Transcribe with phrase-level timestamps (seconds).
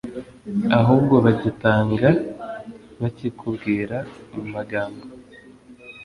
[0.79, 2.09] ahubwo bagitanga
[3.01, 3.97] bakikubwira
[4.33, 5.03] mu magambo.